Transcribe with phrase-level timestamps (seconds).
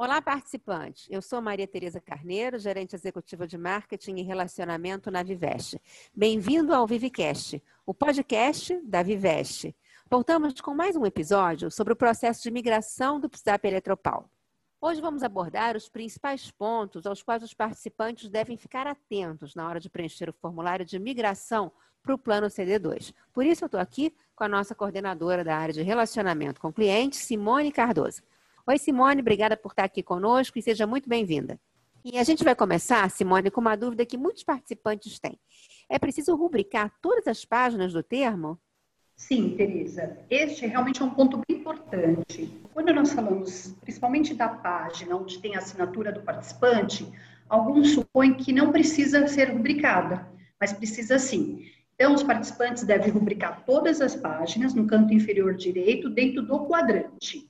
[0.00, 1.08] Olá, participantes.
[1.10, 5.82] Eu sou Maria Tereza Carneiro, gerente executiva de marketing e relacionamento na Viveste.
[6.14, 9.74] Bem-vindo ao Vivecast, o podcast da Viveste.
[10.08, 14.30] Voltamos com mais um episódio sobre o processo de migração do WhatsApp Eletropaulo.
[14.80, 19.80] Hoje vamos abordar os principais pontos aos quais os participantes devem ficar atentos na hora
[19.80, 21.72] de preencher o formulário de migração
[22.04, 23.12] para o plano CD2.
[23.32, 27.18] Por isso, eu estou aqui com a nossa coordenadora da área de relacionamento com clientes,
[27.18, 28.22] Simone Cardoso.
[28.70, 31.58] Oi, Simone, obrigada por estar aqui conosco e seja muito bem-vinda.
[32.04, 35.40] E a gente vai começar, Simone, com uma dúvida que muitos participantes têm.
[35.88, 38.60] É preciso rubricar todas as páginas do termo?
[39.16, 40.18] Sim, Tereza.
[40.28, 42.60] Este realmente é um ponto bem importante.
[42.74, 47.10] Quando nós falamos principalmente da página onde tem a assinatura do participante,
[47.48, 50.28] alguns supõem que não precisa ser rubricada,
[50.60, 51.70] mas precisa sim.
[51.94, 57.48] Então, os participantes devem rubricar todas as páginas no canto inferior direito, dentro do quadrante.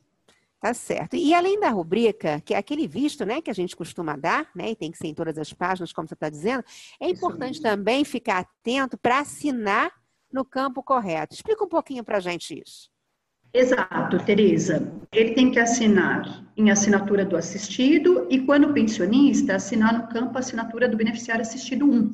[0.61, 1.14] Tá certo.
[1.14, 4.70] E além da rubrica, que é aquele visto, né, que a gente costuma dar, né,
[4.70, 6.65] e tem que ser em todas as páginas, como você está dizendo,
[7.00, 9.92] é importante também ficar atento para assinar
[10.33, 11.34] no campo correto.
[11.34, 12.91] Explica um pouquinho para a gente isso.
[13.55, 14.92] Exato, Tereza.
[15.12, 20.89] Ele tem que assinar em assinatura do assistido e, quando pensionista, assinar no campo assinatura
[20.89, 22.12] do beneficiário assistido 1.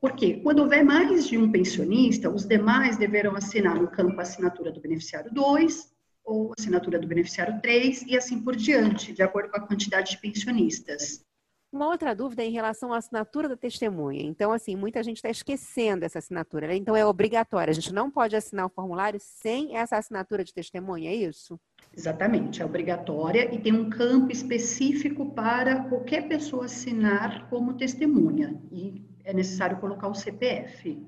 [0.00, 0.40] Por quê?
[0.42, 5.32] Quando houver mais de um pensionista, os demais deverão assinar no campo assinatura do beneficiário
[5.32, 5.92] 2
[6.24, 10.18] ou assinatura do beneficiário 3 e assim por diante, de acordo com a quantidade de
[10.18, 11.24] pensionistas.
[11.72, 14.22] Uma outra dúvida é em relação à assinatura da testemunha.
[14.22, 16.66] Então, assim, muita gente está esquecendo essa assinatura.
[16.66, 16.76] Né?
[16.76, 17.70] Então, é obrigatória.
[17.70, 21.58] A gente não pode assinar o formulário sem essa assinatura de testemunha, é isso?
[21.96, 28.60] Exatamente, é obrigatória e tem um campo específico para qualquer pessoa assinar como testemunha.
[28.70, 31.02] E é necessário colocar o CPF.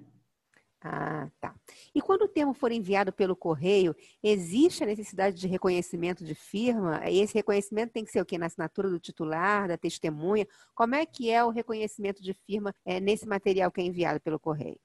[0.86, 1.54] Ah, tá.
[1.94, 7.00] E quando o termo for enviado pelo correio, existe a necessidade de reconhecimento de firma?
[7.08, 8.36] E esse reconhecimento tem que ser o quê?
[8.36, 10.46] Na assinatura do titular, da testemunha?
[10.74, 14.38] Como é que é o reconhecimento de firma é, nesse material que é enviado pelo
[14.38, 14.78] correio?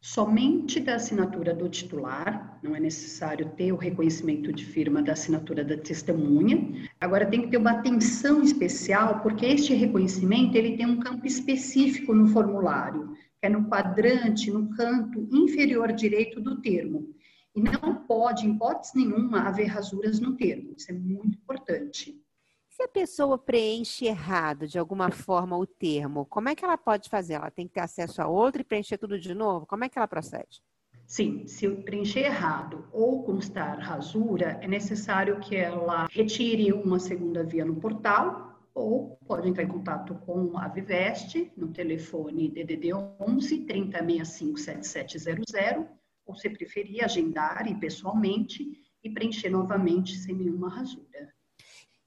[0.00, 5.62] Somente da assinatura do titular, não é necessário ter o reconhecimento de firma da assinatura
[5.62, 6.88] da testemunha.
[7.00, 12.12] Agora tem que ter uma atenção especial, porque este reconhecimento ele tem um campo específico
[12.12, 17.14] no formulário que é no quadrante, no canto inferior direito do termo.
[17.54, 20.74] E não pode, em hipótese nenhuma, haver rasuras no termo.
[20.76, 22.22] Isso é muito importante.
[22.68, 27.08] Se a pessoa preenche errado, de alguma forma, o termo, como é que ela pode
[27.08, 27.34] fazer?
[27.34, 29.66] Ela tem que ter acesso a outro e preencher tudo de novo?
[29.66, 30.62] Como é que ela procede?
[31.06, 37.64] Sim, se preencher errado ou constar rasura, é necessário que ela retire uma segunda via
[37.64, 44.58] no portal ou pode entrar em contato com a Viveste no telefone DDD 11 3065
[44.58, 45.86] 7700,
[46.26, 51.32] ou se preferir, agendar e pessoalmente e preencher novamente sem nenhuma rasura.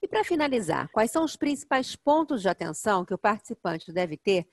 [0.01, 4.47] E para finalizar, quais são os principais pontos de atenção que o participante deve ter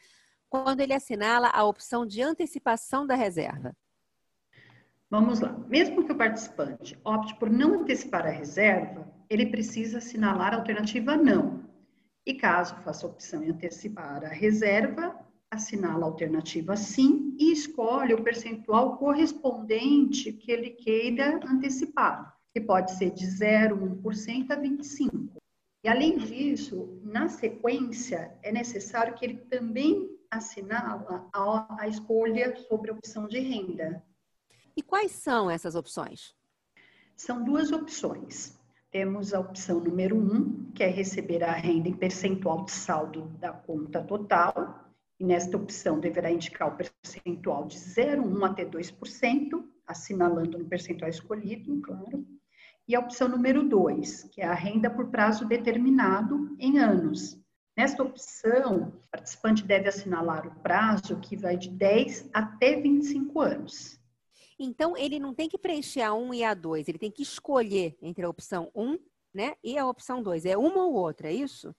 [0.49, 3.77] quando ele assinala a opção de antecipação da reserva?
[5.11, 5.53] Vamos lá.
[5.69, 11.17] Mesmo que o participante opte por não antecipar a reserva, ele precisa assinalar a alternativa
[11.17, 11.60] não,
[12.27, 15.19] e caso faça a opção em antecipar a reserva,
[15.51, 22.93] assinala a alternativa sim e escolhe o percentual correspondente que ele queira antecipar, que pode
[22.93, 25.41] ser de 0,1% a 25%.
[25.83, 32.91] E além disso, na sequência, é necessário que ele também assinala a, a escolha sobre
[32.91, 34.05] a opção de renda.
[34.77, 36.35] E quais são essas opções?
[37.17, 38.60] São duas opções.
[38.91, 43.29] Temos a opção número 1, um, que é receber a renda em percentual de saldo
[43.39, 44.85] da conta total.
[45.19, 51.81] E nesta opção deverá indicar o percentual de 0,1 até 2%, assinalando no percentual escolhido,
[51.83, 52.27] claro.
[52.89, 57.41] E a opção número 2, que é a renda por prazo determinado em anos.
[57.77, 64.00] Nesta opção, o participante deve assinalar o prazo que vai de 10 até 25 anos.
[64.63, 67.97] Então, ele não tem que preencher a 1 e a 2, ele tem que escolher
[68.03, 68.99] entre a opção 1
[69.33, 70.45] né, e a opção 2.
[70.45, 71.75] É uma ou outra, é isso?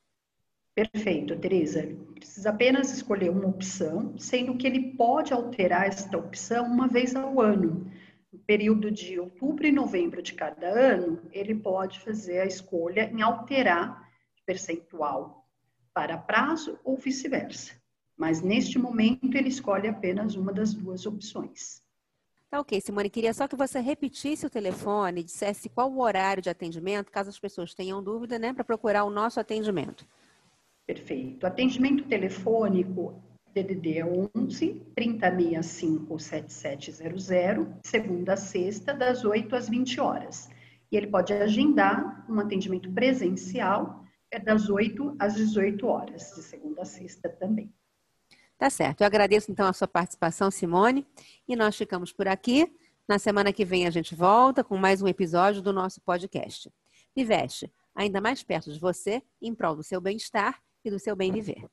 [0.73, 1.95] Perfeito, Tereza.
[2.15, 7.39] Precisa apenas escolher uma opção, sendo que ele pode alterar esta opção uma vez ao
[7.39, 7.91] ano.
[8.33, 13.21] No período de outubro e novembro de cada ano, ele pode fazer a escolha em
[13.21, 14.09] alterar
[14.43, 15.45] percentual
[15.93, 17.79] para prazo ou vice-versa.
[18.17, 21.80] Mas neste momento ele escolhe apenas uma das duas opções.
[22.51, 26.49] Tá ok, Simone, queria só que você repetisse o telefone, dissesse qual o horário de
[26.49, 30.05] atendimento, caso as pessoas tenham dúvida, né, para procurar o nosso atendimento.
[30.85, 31.47] Perfeito.
[31.47, 34.03] Atendimento telefônico DDD
[34.35, 40.49] 11 3065 7700, segunda a sexta, das 8 às 20 horas.
[40.91, 46.81] E ele pode agendar um atendimento presencial é das 8 às 18 horas, de segunda
[46.81, 47.73] a sexta também.
[48.61, 49.01] Tá certo.
[49.01, 51.03] Eu agradeço então a sua participação, Simone,
[51.47, 52.71] e nós ficamos por aqui.
[53.07, 56.71] Na semana que vem a gente volta com mais um episódio do nosso podcast.
[57.15, 61.31] Viveste, ainda mais perto de você, em prol do seu bem-estar e do seu bem
[61.31, 61.67] viver.